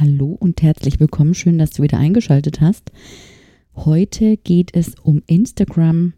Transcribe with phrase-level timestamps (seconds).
[0.00, 1.34] Hallo und herzlich willkommen.
[1.34, 2.90] Schön, dass du wieder eingeschaltet hast.
[3.76, 6.14] Heute geht es um Instagram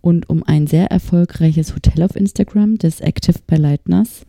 [0.00, 4.26] und um ein sehr erfolgreiches Hotel auf Instagram, das Active by Leitners.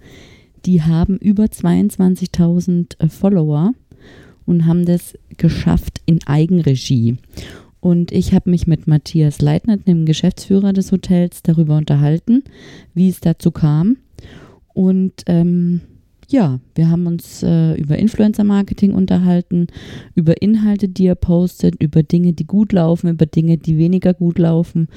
[0.68, 3.74] Die haben über 22.000 äh, Follower
[4.46, 7.18] und haben das geschafft in Eigenregie.
[7.80, 12.44] Und ich habe mich mit Matthias Leitner, dem Geschäftsführer des Hotels, darüber unterhalten,
[12.94, 13.98] wie es dazu kam.
[14.76, 15.82] Und ähm,
[16.30, 19.68] ja, wir haben uns äh, über Influencer-Marketing unterhalten,
[20.14, 24.40] über Inhalte, die er postet, über Dinge, die gut laufen, über Dinge, die weniger gut
[24.40, 24.88] laufen,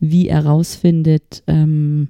[0.00, 2.08] wie er rausfindet, ähm,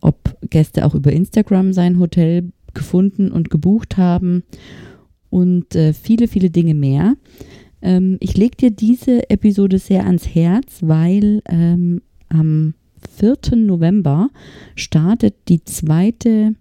[0.00, 4.42] ob Gäste auch über Instagram sein Hotel gefunden und gebucht haben
[5.30, 7.14] und äh, viele, viele Dinge mehr.
[7.82, 12.74] Ähm, ich lege dir diese Episode sehr ans Herz, weil ähm, am
[13.16, 13.56] 4.
[13.56, 14.30] November
[14.74, 16.54] startet die zweite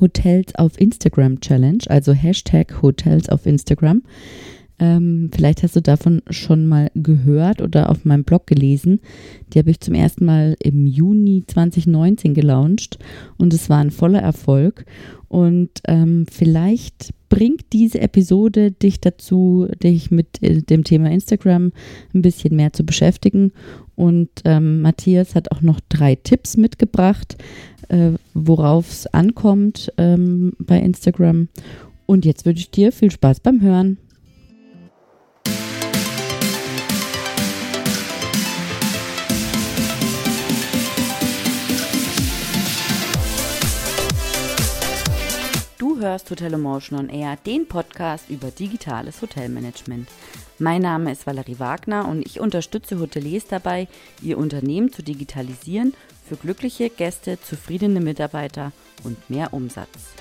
[0.00, 4.02] Hotels auf Instagram Challenge, also Hashtag Hotels auf Instagram.
[4.80, 9.00] Ähm, vielleicht hast du davon schon mal gehört oder auf meinem Blog gelesen.
[9.52, 12.98] Die habe ich zum ersten Mal im Juni 2019 gelauncht
[13.36, 14.84] und es war ein voller Erfolg.
[15.28, 21.72] Und ähm, vielleicht bringt diese Episode dich dazu, dich mit äh, dem Thema Instagram
[22.12, 23.52] ein bisschen mehr zu beschäftigen.
[23.96, 27.36] Und ähm, Matthias hat auch noch drei Tipps mitgebracht,
[27.88, 31.48] äh, worauf es ankommt ähm, bei Instagram.
[32.06, 33.98] Und jetzt wünsche ich dir viel Spaß beim Hören.
[45.78, 50.08] Du hörst Hotel Emotion on Air, den Podcast über digitales Hotelmanagement.
[50.64, 53.86] Mein Name ist Valerie Wagner und ich unterstütze Hoteliers dabei,
[54.22, 55.92] ihr Unternehmen zu digitalisieren
[56.26, 60.14] für glückliche Gäste, zufriedene Mitarbeiter und mehr Umsatz.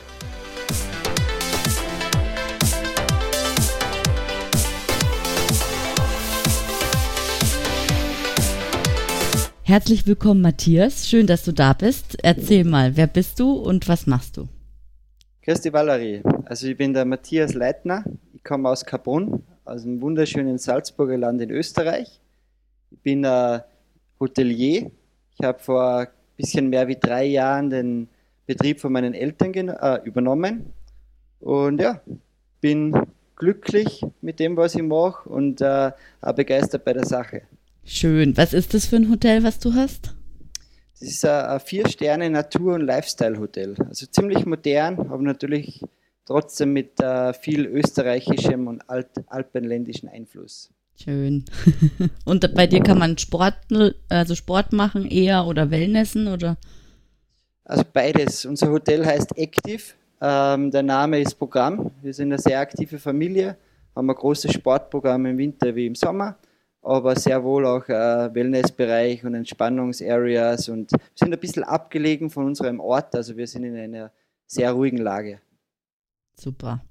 [9.61, 11.07] Herzlich willkommen, Matthias.
[11.07, 12.17] Schön, dass du da bist.
[12.21, 14.49] Erzähl mal, wer bist du und was machst du?
[15.45, 16.21] Grüß dich, Valerie.
[16.43, 18.03] Also ich bin der Matthias Leitner.
[18.33, 22.19] Ich komme aus Carbon, aus dem wunderschönen Salzburger Land in Österreich.
[22.91, 23.61] Ich bin ein
[24.19, 24.91] Hotelier,
[25.37, 26.07] ich habe vor ein
[26.37, 28.07] bisschen mehr wie drei Jahren den
[28.45, 30.73] Betrieb von meinen Eltern äh, übernommen
[31.39, 32.01] und ja,
[32.61, 32.93] bin
[33.35, 35.91] glücklich mit dem, was ich mache und äh,
[36.21, 37.43] auch begeistert bei der Sache.
[37.85, 38.37] Schön.
[38.37, 40.15] Was ist das für ein Hotel, was du hast?
[40.99, 43.75] Das ist ein Vier-Sterne-Natur- und Lifestyle-Hotel.
[43.89, 45.81] Also ziemlich modern, aber natürlich
[46.25, 50.69] trotzdem mit äh, viel österreichischem und alt alpenländischen Einfluss.
[50.95, 51.43] Schön.
[52.25, 53.55] Und bei dir kann man Sport,
[54.09, 56.57] also Sport machen eher oder Wellnessen oder?
[57.65, 58.45] Also beides.
[58.45, 59.81] Unser Hotel heißt Active.
[60.21, 61.91] Ähm, der Name ist Programm.
[62.01, 63.57] Wir sind eine sehr aktive Familie,
[63.95, 66.37] haben ein großes Sportprogramm im Winter wie im Sommer,
[66.81, 72.45] aber sehr wohl auch äh, Wellnessbereich und Entspannungsareas und wir sind ein bisschen abgelegen von
[72.45, 74.11] unserem Ort, also wir sind in einer
[74.47, 75.41] sehr ruhigen Lage.
[76.35, 76.81] Super.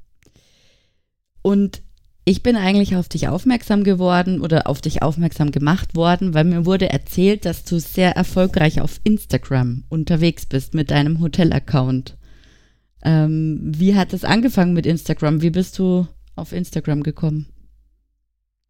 [1.43, 1.83] Und
[2.25, 6.65] ich bin eigentlich auf dich aufmerksam geworden oder auf dich aufmerksam gemacht worden, weil mir
[6.67, 12.17] wurde erzählt, dass du sehr erfolgreich auf Instagram unterwegs bist mit deinem Hotel-Account.
[13.03, 15.43] Ähm, wie hat es angefangen mit Instagram?
[15.43, 17.49] Wie bist du auf Instagram gekommen?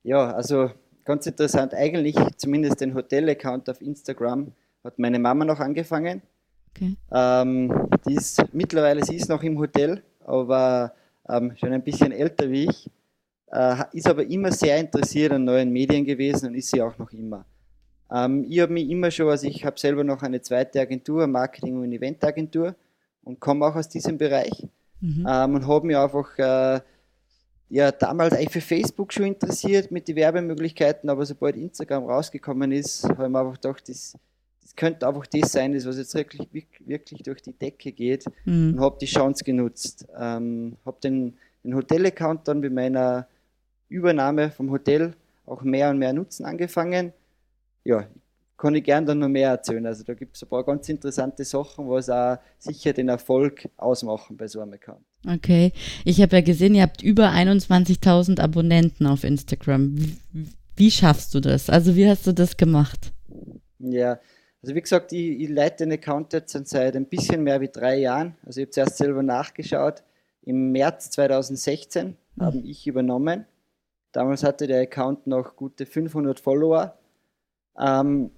[0.03, 0.71] Ja, also
[1.05, 1.75] ganz interessant.
[1.75, 6.23] Eigentlich, zumindest den Hotel-Account auf Instagram, hat meine Mama noch angefangen.
[6.71, 6.97] Okay.
[7.13, 10.95] Ähm, die ist, mittlerweile, sie ist noch im Hotel, aber
[11.29, 12.91] ähm, schon ein bisschen älter wie ich
[13.53, 17.13] äh, ist aber immer sehr interessiert an neuen Medien gewesen und ist sie auch noch
[17.13, 17.45] immer.
[18.11, 21.81] Ähm, ich habe mich immer schon, also ich habe selber noch eine zweite Agentur, Marketing-
[21.81, 22.75] und Eventagentur
[23.25, 24.67] und komme auch aus diesem Bereich
[25.01, 25.27] mhm.
[25.29, 26.81] ähm, und habe mich einfach äh,
[27.69, 33.05] ja, damals eigentlich für Facebook schon interessiert mit den Werbemöglichkeiten, aber sobald Instagram rausgekommen ist,
[33.05, 34.17] habe ich mir einfach gedacht, das,
[34.73, 36.49] das könnte einfach das sein, das, was jetzt wirklich,
[36.81, 38.75] wirklich durch die Decke geht mhm.
[38.75, 40.07] und habe die Chance genutzt.
[40.19, 43.27] Ähm, habe den, den Hotel-Account dann mit meiner
[43.89, 45.15] Übernahme vom Hotel
[45.45, 47.13] auch mehr und mehr nutzen angefangen.
[47.85, 48.07] Ja,
[48.57, 49.85] kann ich gerne dann noch mehr erzählen.
[49.87, 54.37] Also da gibt es ein paar ganz interessante Sachen, was auch sicher den Erfolg ausmachen
[54.37, 55.05] bei so einem Account.
[55.27, 55.73] Okay,
[56.05, 59.99] ich habe ja gesehen, ihr habt über 21.000 Abonnenten auf Instagram.
[59.99, 60.17] Wie,
[60.77, 61.69] wie, schaffst du das?
[61.69, 63.13] Also wie hast du das gemacht?
[63.79, 64.19] Ja,
[64.63, 67.99] also wie gesagt, ich, ich leite den Account jetzt seit ein bisschen mehr wie drei
[67.99, 68.37] Jahren.
[68.47, 70.03] Also ich habe zuerst selber nachgeschaut.
[70.43, 72.43] Im März 2016 mhm.
[72.43, 73.47] habe ich übernommen.
[74.13, 76.97] Damals hatte der Account noch gute 500 Follower.
[77.79, 78.31] Ähm,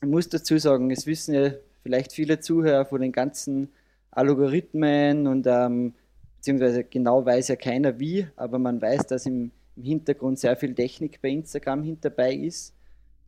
[0.00, 1.52] ich muss dazu sagen, es wissen ja
[1.82, 3.70] vielleicht viele Zuhörer von den ganzen
[4.10, 5.94] Algorithmen und ähm,
[6.36, 10.74] beziehungsweise genau weiß ja keiner wie, aber man weiß, dass im, im Hintergrund sehr viel
[10.74, 12.75] Technik bei Instagram hinterbei ist.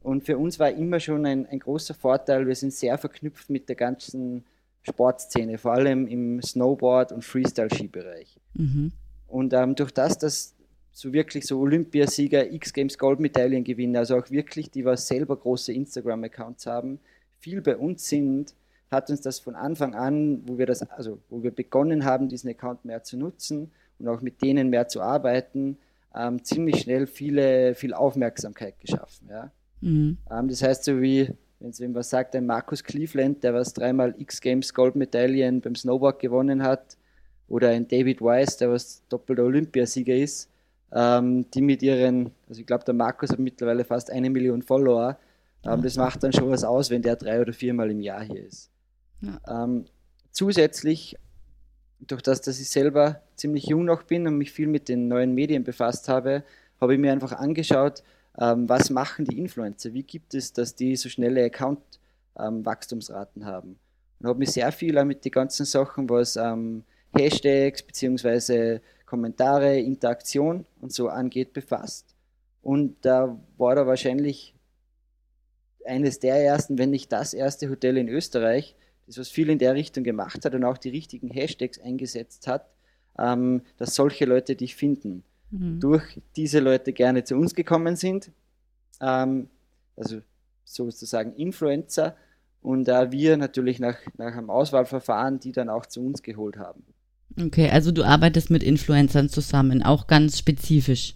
[0.01, 3.69] Und für uns war immer schon ein, ein großer Vorteil, wir sind sehr verknüpft mit
[3.69, 4.45] der ganzen
[4.83, 8.39] Sportszene, vor allem im Snowboard- und Freestyle-Skibereich.
[8.55, 8.93] Mhm.
[9.27, 10.55] Und ähm, durch das, dass
[10.93, 16.67] so wirklich so Olympiasieger, X-Games Goldmedaillen gewinnen, also auch wirklich, die was selber große Instagram-Accounts
[16.67, 16.99] haben,
[17.39, 18.55] viel bei uns sind,
[18.91, 22.51] hat uns das von Anfang an, wo wir das, also wo wir begonnen haben, diesen
[22.51, 25.79] Account mehr zu nutzen und auch mit denen mehr zu arbeiten,
[26.15, 29.29] ähm, ziemlich schnell viele, viel Aufmerksamkeit geschaffen.
[29.31, 29.53] Ja?
[29.81, 30.19] Mhm.
[30.31, 31.31] Ähm, das heißt, so wie,
[31.61, 36.63] wenn es was sagt, ein Markus Cleveland, der was dreimal X-Games Goldmedaillen beim Snowboard gewonnen
[36.63, 36.97] hat,
[37.49, 40.51] oder ein David Weiss, der was doppelter Olympiasieger ist,
[40.93, 45.19] ähm, die mit ihren, also ich glaube, der Markus hat mittlerweile fast eine Million Follower.
[45.65, 48.45] Ähm, das macht dann schon was aus, wenn der drei oder viermal im Jahr hier
[48.45, 48.71] ist.
[49.21, 49.65] Ja.
[49.65, 49.87] Ähm,
[50.31, 51.17] zusätzlich,
[52.01, 55.35] durch das, dass ich selber ziemlich jung noch bin und mich viel mit den neuen
[55.35, 56.45] Medien befasst habe,
[56.81, 58.05] habe ich mir einfach angeschaut,
[58.41, 59.93] ähm, was machen die Influencer?
[59.93, 63.79] Wie gibt es, dass die so schnelle Account-Wachstumsraten ähm, haben?
[64.21, 66.85] Und habe mich sehr viel mit den ganzen Sachen, was ähm,
[67.17, 68.81] Hashtags bzw.
[69.07, 72.15] Kommentare, Interaktion und so angeht, befasst.
[72.63, 74.55] Und da war da wahrscheinlich
[75.87, 78.77] eines der ersten, wenn nicht das erste Hotel in Österreich,
[79.07, 82.69] das was viel in der Richtung gemacht hat und auch die richtigen Hashtags eingesetzt hat,
[83.19, 85.25] ähm, dass solche Leute dich finden.
[85.51, 85.81] Mhm.
[85.81, 88.31] Durch diese Leute gerne zu uns gekommen sind,
[89.01, 89.49] ähm,
[89.97, 90.21] also
[90.65, 92.17] sozusagen Influencer,
[92.61, 96.85] und äh, wir natürlich nach, nach einem Auswahlverfahren die dann auch zu uns geholt haben.
[97.41, 101.15] Okay, also du arbeitest mit Influencern zusammen, auch ganz spezifisch.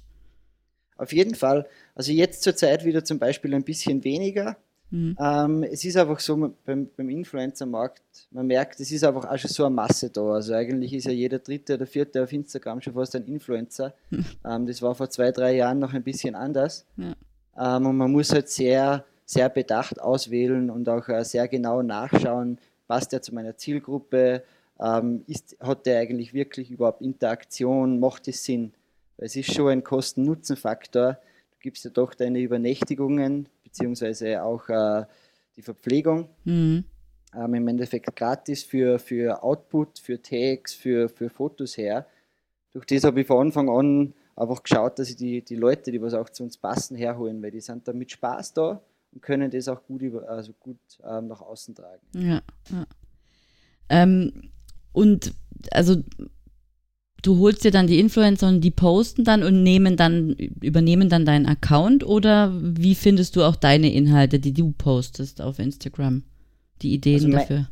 [0.96, 1.66] Auf jeden Fall.
[1.94, 4.56] Also jetzt zur Zeit wieder zum Beispiel ein bisschen weniger.
[4.92, 5.16] Mhm.
[5.18, 9.50] Ähm, es ist einfach so beim, beim Influencer-Markt, man merkt, es ist einfach auch schon
[9.50, 10.34] so eine Masse da.
[10.34, 13.94] Also eigentlich ist ja jeder dritte oder vierte auf Instagram schon fast ein Influencer.
[14.44, 16.84] ähm, das war vor zwei, drei Jahren noch ein bisschen anders.
[16.98, 17.76] Ja.
[17.76, 22.58] Ähm, und man muss halt sehr, sehr bedacht auswählen und auch äh, sehr genau nachschauen,
[22.86, 24.42] passt der zu meiner Zielgruppe,
[24.78, 28.74] ähm, ist, hat der eigentlich wirklich überhaupt Interaktion, macht es Sinn?
[29.16, 31.14] Weil es ist schon ein Kosten-Nutzen-Faktor.
[31.14, 35.04] Du gibst ja doch deine Übernächtigungen, beziehungsweise auch äh,
[35.56, 36.28] die Verpflegung.
[36.44, 36.84] Mhm.
[37.34, 42.06] Ähm, Im Endeffekt gratis für, für Output, für Tags, für, für Fotos her.
[42.72, 46.00] Durch das habe ich von Anfang an einfach geschaut, dass ich die, die Leute, die
[46.02, 48.82] was auch zu uns passen, herholen, weil die sind da mit Spaß da
[49.12, 52.02] und können das auch gut, über, also gut ähm, nach außen tragen.
[52.14, 52.86] Ja, ja.
[53.88, 54.50] Ähm,
[54.92, 55.34] und
[55.70, 55.96] also
[57.22, 61.24] du holst dir dann die Influencer und die posten dann und nehmen dann, übernehmen dann
[61.24, 66.24] deinen Account oder wie findest du auch deine Inhalte, die du postest auf Instagram?
[66.82, 67.68] Die Ideen also dafür?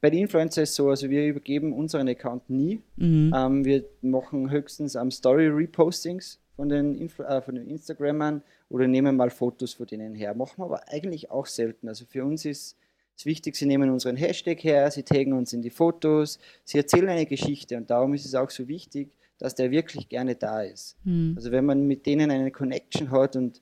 [0.00, 2.80] Bei den Influencern ist es so, also wir übergeben unseren Account nie.
[2.96, 3.34] Mhm.
[3.36, 9.16] Ähm, wir machen höchstens um, Story-Repostings von den, Influ äh, von den Instagrammern oder nehmen
[9.16, 10.34] mal Fotos von denen her.
[10.34, 11.86] Machen wir aber eigentlich auch selten.
[11.86, 12.78] Also für uns ist
[13.20, 17.08] ist wichtig, sie nehmen unseren Hashtag her, sie taggen uns in die Fotos, sie erzählen
[17.08, 20.96] eine Geschichte und darum ist es auch so wichtig, dass der wirklich gerne da ist.
[21.04, 21.34] Mhm.
[21.36, 23.60] Also wenn man mit denen eine Connection hat und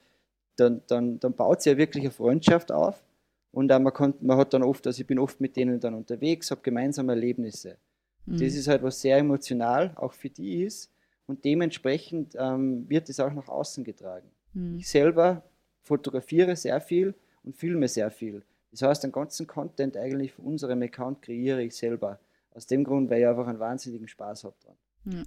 [0.57, 3.03] dann, dann, dann baut sie ja wirklich eine Freundschaft auf
[3.51, 6.51] und man, kann, man hat dann oft, also ich bin oft mit denen dann unterwegs,
[6.51, 7.79] habe gemeinsame Erlebnisse.
[8.27, 8.39] Mhm.
[8.39, 10.91] Das ist halt was sehr emotional, auch für die ist
[11.27, 14.29] und dementsprechend ähm, wird es auch nach außen getragen.
[14.55, 14.79] Mhm.
[14.79, 15.43] Ich selber
[15.83, 18.43] fotografiere sehr viel und filme sehr viel.
[18.71, 22.21] Das heißt, den ganzen Content eigentlich für unserem Account kreiere ich selber.
[22.55, 24.77] Aus dem Grund, weil ich einfach einen wahnsinnigen Spaß habe dran.
[25.05, 25.23] Ja.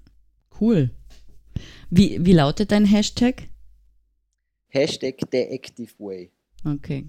[0.60, 0.91] Cool.
[1.89, 3.48] Wie, wie lautet dein Hashtag?
[4.67, 6.31] Hashtag The Active Way.
[6.65, 7.07] Okay.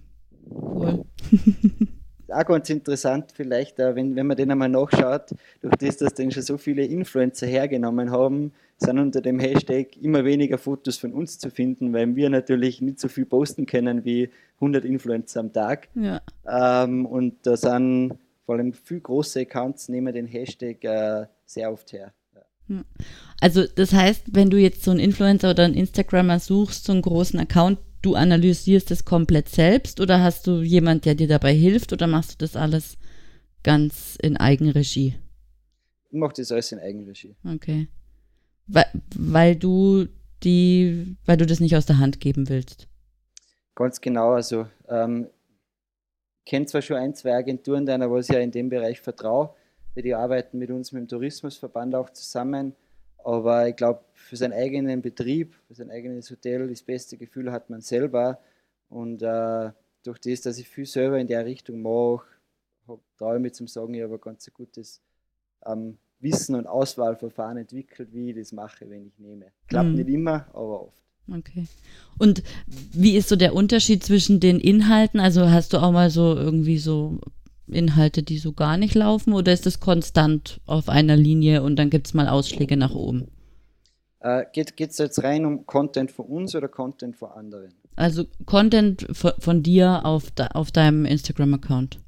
[0.48, 1.04] Cool.
[2.32, 6.30] auch ganz interessant, vielleicht, äh, wenn, wenn man den einmal nachschaut, durch das, dass den
[6.30, 11.38] schon so viele Influencer hergenommen haben, sind unter dem Hashtag immer weniger Fotos von uns
[11.38, 15.88] zu finden, weil wir natürlich nicht so viel posten können wie 100 Influencer am Tag.
[15.94, 16.20] Ja.
[16.46, 21.92] Ähm, und da sind vor allem viel große Accounts nehmen den Hashtag äh, sehr oft
[21.92, 22.12] her.
[22.68, 22.84] Ja.
[23.40, 27.02] Also das heißt, wenn du jetzt so einen Influencer oder einen Instagrammer suchst, so einen
[27.02, 31.92] großen Account, du analysierst es komplett selbst oder hast du jemand, der dir dabei hilft
[31.92, 32.96] oder machst du das alles
[33.62, 35.16] ganz in Eigenregie?
[36.10, 37.36] Ich mache das alles in Eigenregie.
[37.44, 37.88] Okay.
[38.66, 40.06] Weil, weil du
[40.42, 42.88] die, weil du das nicht aus der Hand geben willst.
[43.74, 45.28] Ganz genau, also ähm,
[46.44, 49.54] ich kenne zwar schon ein, zwei Agenturen, deiner, was ich ja in dem Bereich vertraue,
[49.94, 52.74] die arbeiten mit uns, mit dem Tourismusverband auch zusammen,
[53.24, 57.70] aber ich glaube, für seinen eigenen Betrieb, für sein eigenes Hotel, das beste Gefühl hat
[57.70, 58.40] man selber.
[58.88, 59.70] Und äh,
[60.02, 62.26] durch das, dass ich viel selber in der Richtung mache,
[63.16, 65.00] traue ich mich zum Sagen, ich habe ein ganz gutes
[65.64, 69.46] ähm, Wissen und Auswahlverfahren entwickelt, wie ich das mache, wenn ich nehme.
[69.68, 69.94] Klappt mhm.
[69.96, 71.02] nicht immer, aber oft.
[71.30, 71.66] Okay.
[72.18, 75.20] Und wie ist so der Unterschied zwischen den Inhalten?
[75.20, 77.20] Also hast du auch mal so irgendwie so
[77.68, 81.90] Inhalte, die so gar nicht laufen oder ist das konstant auf einer Linie und dann
[81.90, 83.28] gibt es mal Ausschläge nach oben?
[84.20, 87.72] Äh, geht es jetzt rein um Content von uns oder Content von anderen?
[87.96, 92.00] Also Content von, dir auf, de, auf deinem Instagram-Account.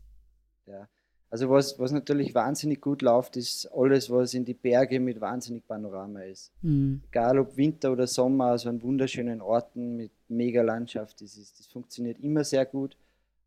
[1.35, 5.67] Also was, was natürlich wahnsinnig gut läuft, ist alles, was in die Berge mit wahnsinnig
[5.67, 6.53] Panorama ist.
[6.63, 7.01] Mhm.
[7.11, 11.67] Egal ob Winter oder Sommer, also an wunderschönen Orten mit mega Landschaft, das, ist, das
[11.67, 12.97] funktioniert immer sehr gut.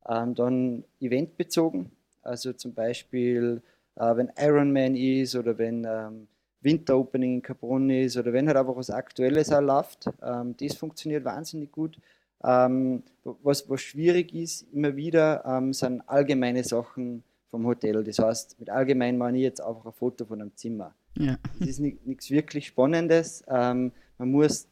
[0.06, 1.89] Ähm, dann eventbezogen,
[2.24, 3.62] also zum Beispiel,
[3.96, 6.27] äh, wenn Ironman ist oder wenn ähm,
[6.60, 11.24] Winteropening in Capron ist oder wenn halt einfach was Aktuelles auch läuft, ähm, das funktioniert
[11.24, 11.98] wahnsinnig gut.
[12.44, 13.03] Ähm,
[13.44, 18.04] was, was schwierig ist, immer wieder, ähm, sind allgemeine Sachen vom Hotel.
[18.04, 20.94] Das heißt, mit allgemein meine ich jetzt einfach ein Foto von einem Zimmer.
[21.18, 21.38] Ja.
[21.60, 23.44] Das ist nichts wirklich Spannendes.
[23.48, 24.68] Ähm, man muss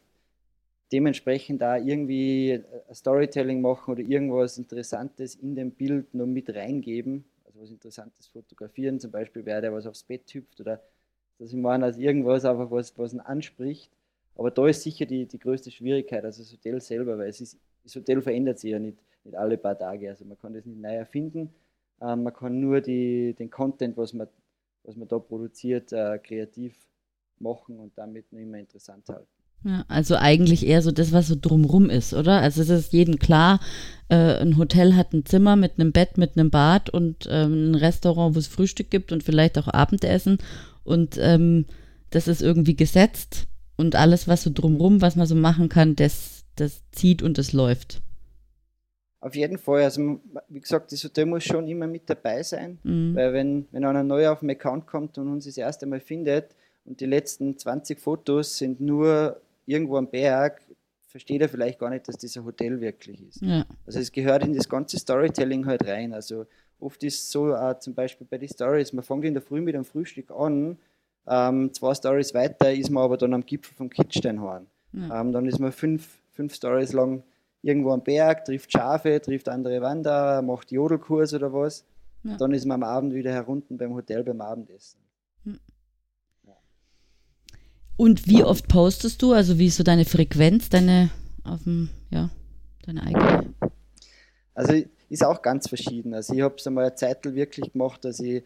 [0.92, 7.24] dementsprechend da irgendwie ein Storytelling machen oder irgendwas Interessantes in dem Bild noch mit reingeben.
[7.44, 10.80] Also was Interessantes fotografieren, zum Beispiel wer der was aufs Bett hüpft oder
[11.38, 13.90] dass ich meine, als irgendwas einfach was, was ihn anspricht.
[14.36, 17.58] Aber da ist sicher die, die größte Schwierigkeit, also das Hotel selber, weil es ist,
[17.84, 20.08] das Hotel verändert sich ja nicht, nicht alle paar Tage.
[20.08, 21.50] Also man kann das nicht neu erfinden.
[22.00, 24.28] Ähm, man kann nur die, den Content, was man,
[24.84, 26.74] was man da produziert, äh, kreativ
[27.38, 29.26] machen und damit noch immer interessant halten.
[29.64, 32.40] Ja, also eigentlich eher so das, was so drumrum ist, oder?
[32.40, 33.58] Also es ist jedem klar,
[34.08, 37.74] äh, ein Hotel hat ein Zimmer mit einem Bett, mit einem Bad und ähm, ein
[37.74, 40.38] Restaurant, wo es Frühstück gibt und vielleicht auch Abendessen.
[40.84, 41.66] Und ähm,
[42.10, 46.44] das ist irgendwie gesetzt und alles, was so drumrum, was man so machen kann, das,
[46.54, 48.02] das zieht und das läuft.
[49.20, 49.82] Auf jeden Fall.
[49.82, 53.14] Also, wie gesagt, das Hotel muss schon immer mit dabei sein, mhm.
[53.14, 56.54] weil wenn, wenn einer neu auf den Account kommt und uns das erste Mal findet
[56.84, 60.60] und die letzten 20 Fotos sind nur irgendwo am Berg,
[61.08, 63.40] versteht er vielleicht gar nicht, dass das ein Hotel wirklich ist.
[63.40, 63.64] Ja.
[63.86, 66.12] Also es gehört in das ganze Storytelling halt rein.
[66.12, 66.46] Also
[66.78, 69.60] oft ist es so, auch zum Beispiel bei den Stories, man fängt in der Früh
[69.60, 70.76] mit einem Frühstück an,
[71.26, 74.66] ähm, zwei Stories weiter ist man aber dann am Gipfel vom Kitzsteinhorn.
[74.92, 75.20] Ja.
[75.20, 77.22] Ähm, dann ist man fünf, fünf Stories lang
[77.66, 81.84] irgendwo am Berg, trifft Schafe, trifft andere Wanderer, macht Jodelkurs oder was.
[82.22, 82.36] Ja.
[82.36, 85.00] Dann ist man am Abend wieder herunten beim Hotel beim Abendessen.
[85.44, 85.58] Hm.
[87.96, 89.32] Und wie oft postest du?
[89.32, 91.10] Also wie ist so deine Frequenz, deine
[91.44, 92.30] auf dem, ja,
[92.84, 93.54] deine eigene?
[94.54, 94.74] Also
[95.08, 96.14] ist auch ganz verschieden.
[96.14, 98.44] Also ich habe es einmal eine Zeit wirklich gemacht, dass ich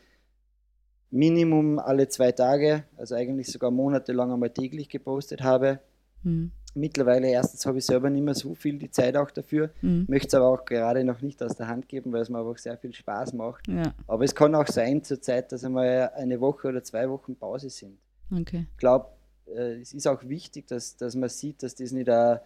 [1.10, 5.80] Minimum alle zwei Tage, also eigentlich sogar monatelang einmal täglich gepostet habe.
[6.22, 6.52] Mhm.
[6.74, 10.06] Mittlerweile erstens habe ich selber nicht mehr so viel die Zeit auch dafür, mhm.
[10.08, 12.58] möchte es aber auch gerade noch nicht aus der Hand geben, weil es mir einfach
[12.58, 13.66] sehr viel Spaß macht.
[13.68, 13.94] Ja.
[14.06, 17.70] Aber es kann auch sein zur Zeit, dass einmal eine Woche oder zwei Wochen Pause
[17.70, 17.98] sind.
[18.30, 18.66] Okay.
[18.70, 19.08] Ich glaube,
[19.46, 22.38] äh, es ist auch wichtig, dass, dass man sieht, dass das nicht ein,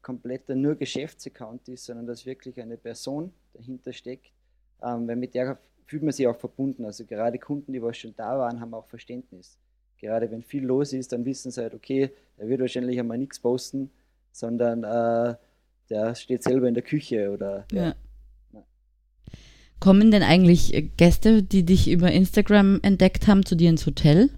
[0.00, 4.32] kompletter nur Geschäftsaccount ist, sondern dass wirklich eine Person dahinter steckt,
[4.82, 6.84] ähm, weil mit der fühlt man sich auch verbunden.
[6.84, 9.58] Also gerade Kunden, die was schon da waren, haben auch Verständnis.
[10.02, 13.38] Gerade wenn viel los ist, dann wissen sie halt, okay, er wird wahrscheinlich einmal nichts
[13.38, 13.88] posten,
[14.32, 15.36] sondern äh,
[15.88, 17.94] der steht selber in der Küche oder ja.
[18.52, 18.64] ja.
[19.78, 24.30] Kommen denn eigentlich Gäste, die dich über Instagram entdeckt haben, zu dir ins Hotel?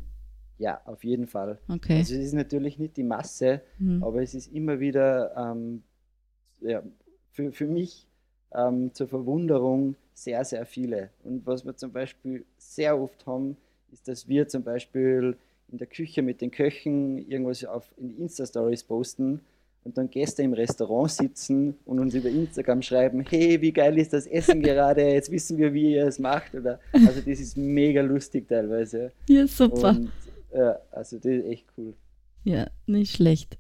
[0.59, 1.59] Ja, auf jeden Fall.
[1.69, 1.97] Okay.
[1.97, 4.03] Also es ist natürlich nicht die Masse, mhm.
[4.05, 5.83] aber es ist immer wieder ähm,
[6.61, 6.83] ja,
[7.31, 8.07] für, für mich
[8.55, 11.09] ähm, zur Verwunderung sehr, sehr viele.
[11.23, 13.57] Und was wir zum Beispiel sehr oft haben,
[13.93, 15.37] ist, dass wir zum Beispiel
[15.75, 19.41] in der Küche mit den Köchen irgendwas auf, in die Insta-Stories posten
[19.83, 24.13] und dann Gäste im Restaurant sitzen und uns über Instagram schreiben, hey, wie geil ist
[24.13, 26.55] das Essen gerade, jetzt wissen wir, wie ihr es macht.
[26.55, 29.11] Oder, also das ist mega lustig teilweise.
[29.29, 29.91] Ja, super.
[29.91, 30.13] Und,
[30.57, 31.95] ja, also das ist echt cool.
[32.45, 33.59] Ja, nicht schlecht.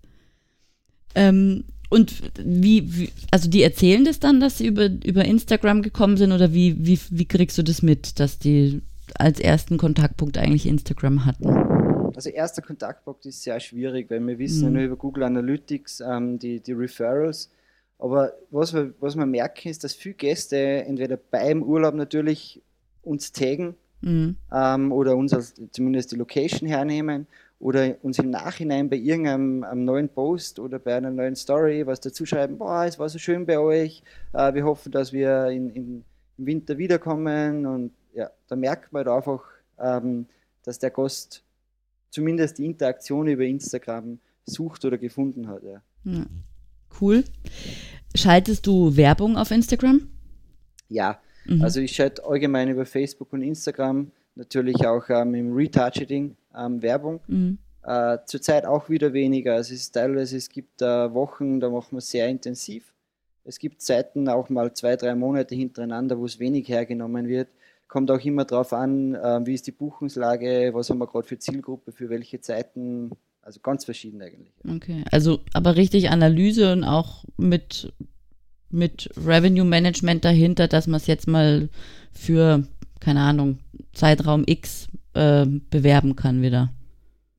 [1.16, 6.16] Ähm, und wie, wie, also die erzählen das dann, dass sie über, über Instagram gekommen
[6.16, 8.82] sind oder wie, wie, wie kriegst du das mit, dass die
[9.16, 11.83] als ersten Kontaktpunkt eigentlich Instagram hatten?
[12.16, 14.64] Also erster Kontaktpunkt ist sehr schwierig, weil wir wissen mhm.
[14.64, 17.50] ja nur über Google Analytics ähm, die, die Referrals.
[17.98, 22.60] Aber was wir, was wir merken, ist, dass viele Gäste entweder beim Urlaub natürlich
[23.02, 24.36] uns taggen mhm.
[24.52, 27.26] ähm, oder uns als, zumindest die Location hernehmen
[27.60, 32.26] oder uns im Nachhinein bei irgendeinem neuen Post oder bei einer neuen Story was dazu
[32.26, 34.02] schreiben, boah, es war so schön bei euch,
[34.32, 36.04] äh, wir hoffen, dass wir in, in,
[36.36, 39.44] im Winter wiederkommen und ja, da merkt man halt einfach,
[39.78, 40.26] ähm,
[40.64, 41.42] dass der Gast
[42.14, 45.62] zumindest die Interaktion über Instagram sucht oder gefunden hat.
[45.64, 45.82] Ja.
[46.04, 46.26] ja.
[47.00, 47.24] Cool.
[48.14, 50.08] Schaltest du Werbung auf Instagram?
[50.88, 51.62] Ja, mhm.
[51.62, 57.20] also ich schalte allgemein über Facebook und Instagram, natürlich auch ähm, im Retargeting ähm, Werbung.
[57.26, 57.58] Mhm.
[57.82, 59.54] Äh, zurzeit auch wieder weniger.
[59.54, 62.92] Also es ist teilweise, es gibt äh, Wochen, da machen wir sehr intensiv.
[63.42, 67.48] Es gibt Zeiten, auch mal zwei, drei Monate hintereinander, wo es wenig hergenommen wird.
[67.94, 71.38] Kommt auch immer darauf an, äh, wie ist die Buchungslage, was haben wir gerade für
[71.38, 73.12] Zielgruppe, für welche Zeiten.
[73.40, 74.52] Also ganz verschieden eigentlich.
[74.68, 77.92] Okay, also aber richtig Analyse und auch mit,
[78.68, 81.68] mit Revenue Management dahinter, dass man es jetzt mal
[82.12, 82.66] für,
[82.98, 83.60] keine Ahnung,
[83.92, 86.72] Zeitraum X äh, bewerben kann wieder.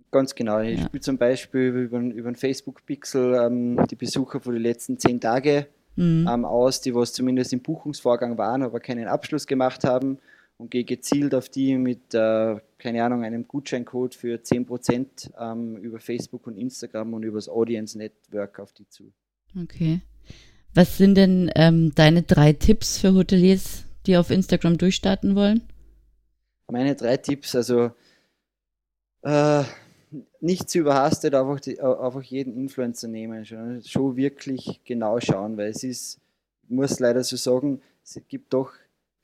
[0.09, 0.61] Ganz genau.
[0.61, 0.85] Ich ja.
[0.85, 5.65] spiele zum Beispiel über, über einen Facebook-Pixel ähm, die Besucher von den letzten zehn Tagen
[5.97, 6.29] mhm.
[6.31, 10.17] ähm, aus, die was zumindest im Buchungsvorgang waren, aber keinen Abschluss gemacht haben
[10.57, 15.99] und gehe gezielt auf die mit, äh, keine Ahnung, einem Gutscheincode für 10% ähm, über
[15.99, 19.11] Facebook und Instagram und über das Audience Network auf die zu.
[19.61, 20.01] Okay.
[20.73, 25.61] Was sind denn ähm, deine drei Tipps für Hoteliers, die auf Instagram durchstarten wollen?
[26.69, 27.91] Meine drei Tipps, also
[29.21, 29.63] äh,
[30.39, 35.69] nicht zu überhastet einfach, die, einfach jeden Influencer nehmen, schon, schon wirklich genau schauen, weil
[35.69, 36.19] es ist,
[36.63, 38.71] ich muss leider so sagen, es gibt doch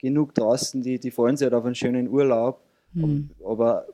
[0.02, 3.30] genug draußen, die, die freuen sich halt auf einen schönen Urlaub, mhm.
[3.44, 3.86] aber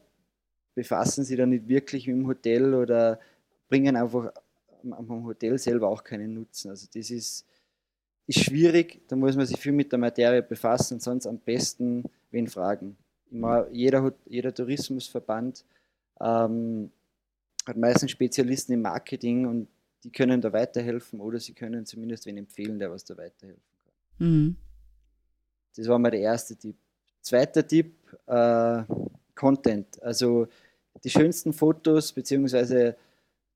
[0.75, 3.21] befassen sich dann nicht wirklich mit dem Hotel oder
[3.69, 4.33] bringen einfach
[4.91, 6.71] am Hotel selber auch keinen Nutzen.
[6.71, 7.47] Also das ist,
[8.27, 12.05] ist schwierig, da muss man sich viel mit der Materie befassen und sonst am besten
[12.31, 12.97] wen fragen.
[13.31, 15.65] Immer jeder, jeder Tourismusverband
[16.21, 16.91] ähm,
[17.67, 19.69] hat meistens Spezialisten im Marketing und
[20.05, 23.62] die können da weiterhelfen oder sie können zumindest wen empfehlen, der was da weiterhelfen
[24.19, 24.27] kann.
[24.27, 24.57] Mhm.
[25.76, 26.76] Das war mal der erste Tipp.
[27.20, 27.94] Zweiter Tipp,
[28.26, 28.82] äh,
[29.34, 30.02] Content.
[30.02, 30.48] Also
[31.04, 32.96] die schönsten Fotos beziehungsweise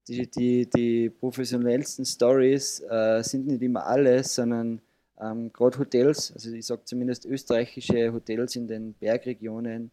[0.08, 4.80] die, die, die professionellsten Stories äh, sind nicht immer alles, sondern
[5.20, 9.90] ähm, gerade Hotels, also ich sage zumindest österreichische Hotels in den Bergregionen,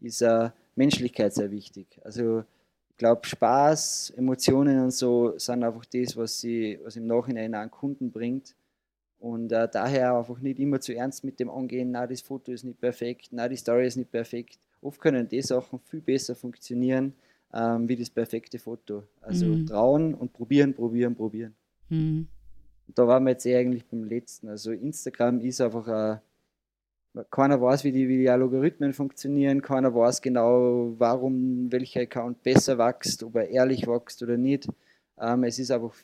[0.00, 1.86] ist äh, Menschlichkeit sehr wichtig.
[2.02, 2.44] Also
[2.90, 7.70] ich glaube, Spaß, Emotionen und so sind einfach das, was, sie, was im Nachhinein an
[7.70, 8.54] Kunden bringt.
[9.22, 12.64] Und äh, daher einfach nicht immer zu ernst mit dem angehen, na, das Foto ist
[12.64, 14.58] nicht perfekt, na, die Story ist nicht perfekt.
[14.80, 17.14] Oft können die Sachen viel besser funktionieren
[17.54, 19.04] ähm, wie das perfekte Foto.
[19.20, 19.66] Also mhm.
[19.66, 21.54] trauen und probieren, probieren, probieren.
[21.88, 22.26] Mhm.
[22.96, 24.48] Da waren wir jetzt eh eigentlich beim letzten.
[24.48, 26.20] Also Instagram ist einfach ein
[27.30, 32.76] keiner weiß, wie die, wie die Algorithmen funktionieren, keiner weiß genau, warum welcher Account besser
[32.78, 34.66] wächst, ob er ehrlich wächst oder nicht.
[35.20, 35.94] Ähm, es ist einfach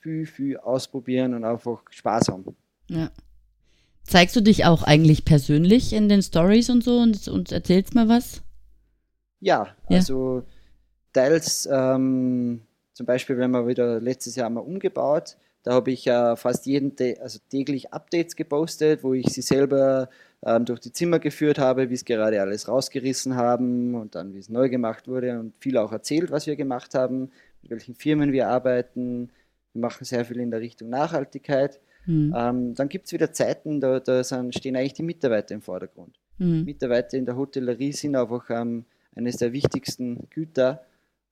[0.00, 2.54] viel, viel ausprobieren und einfach Spaß haben.
[2.88, 3.10] Ja.
[4.04, 8.08] Zeigst du dich auch eigentlich persönlich in den Stories und so und, und erzählst mal
[8.08, 8.42] was?
[9.40, 9.96] Ja, ja.
[9.96, 10.44] also
[11.12, 16.36] teils ähm, zum Beispiel, wenn wir wieder letztes Jahr mal umgebaut, da habe ich äh,
[16.36, 20.08] fast jeden, also täglich Updates gepostet, wo ich sie selber
[20.44, 24.38] ähm, durch die Zimmer geführt habe, wie es gerade alles rausgerissen haben und dann wie
[24.38, 28.32] es neu gemacht wurde und viel auch erzählt, was wir gemacht haben, mit welchen Firmen
[28.32, 29.30] wir arbeiten.
[29.72, 31.80] Wir machen sehr viel in der Richtung Nachhaltigkeit.
[32.06, 32.34] Mhm.
[32.36, 36.14] Ähm, dann gibt es wieder Zeiten, da, da sind, stehen eigentlich die Mitarbeiter im Vordergrund.
[36.38, 36.64] Mhm.
[36.64, 40.82] Mitarbeiter in der Hotellerie sind einfach ähm, eines der wichtigsten Güter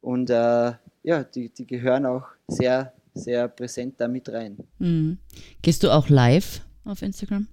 [0.01, 4.59] und äh, ja, die, die gehören auch sehr, sehr präsent da mit rein.
[4.79, 5.19] Mhm.
[5.63, 7.47] Gehst du auch live auf Instagram?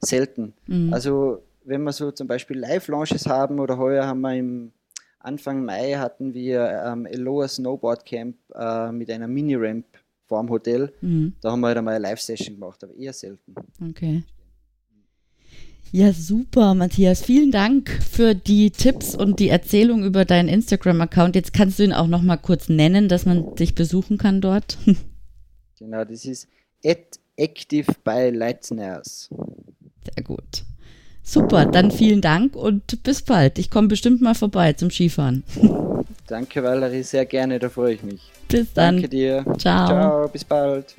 [0.00, 0.54] selten.
[0.66, 0.92] Mhm.
[0.92, 4.72] Also wenn wir so zum Beispiel Live-Launches haben oder heuer haben wir im
[5.18, 9.84] Anfang Mai hatten wir ähm, Eloa Snowboard Camp äh, mit einer Mini-Ramp
[10.30, 10.92] vor dem Hotel.
[11.00, 11.34] Mhm.
[11.40, 13.52] Da haben wir halt einmal eine Live-Session gemacht, aber eher selten.
[13.90, 14.22] Okay.
[15.90, 17.20] Ja, super, Matthias.
[17.20, 21.34] Vielen Dank für die Tipps und die Erzählung über deinen Instagram-Account.
[21.34, 24.78] Jetzt kannst du ihn auch noch mal kurz nennen, dass man dich besuchen kann dort.
[25.82, 26.46] Genau, das ist
[26.82, 29.30] active by Lightners.
[30.04, 30.64] Sehr gut.
[31.22, 33.58] Super, dann vielen Dank und bis bald.
[33.58, 35.42] Ich komme bestimmt mal vorbei zum Skifahren.
[36.30, 38.30] Danke, Valerie, sehr gerne, da freue ich mich.
[38.46, 38.94] Bis dann.
[38.94, 39.44] Danke dir.
[39.58, 39.86] Ciao.
[39.86, 40.94] Ciao, bis bald.